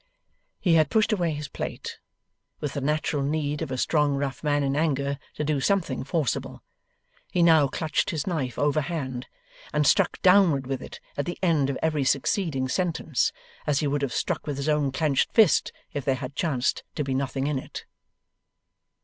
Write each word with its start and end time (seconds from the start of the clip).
He 0.59 0.73
had 0.73 0.89
pushed 0.89 1.13
away 1.13 1.29
his 1.33 1.47
plate. 1.47 1.99
With 2.59 2.73
the 2.73 2.81
natural 2.81 3.21
need 3.21 3.61
of 3.61 3.69
a 3.69 3.77
strong 3.77 4.15
rough 4.15 4.43
man 4.43 4.63
in 4.63 4.75
anger, 4.75 5.19
to 5.35 5.43
do 5.43 5.61
something 5.61 6.03
forcible, 6.03 6.63
he 7.31 7.43
now 7.43 7.67
clutched 7.67 8.09
his 8.09 8.25
knife 8.25 8.57
overhand, 8.57 9.27
and 9.71 9.85
struck 9.85 10.19
downward 10.23 10.65
with 10.65 10.81
it 10.81 10.99
at 11.17 11.27
the 11.27 11.37
end 11.43 11.69
of 11.69 11.77
every 11.83 12.03
succeeding 12.03 12.67
sentence. 12.67 13.31
As 13.67 13.81
he 13.81 13.85
would 13.85 14.01
have 14.01 14.11
struck 14.11 14.47
with 14.47 14.57
his 14.57 14.67
own 14.69 14.91
clenched 14.91 15.31
fist 15.33 15.71
if 15.93 16.03
there 16.03 16.15
had 16.15 16.35
chanced 16.35 16.83
to 16.95 17.03
be 17.03 17.13
nothing 17.13 17.45
in 17.45 17.59
it. 17.59 17.85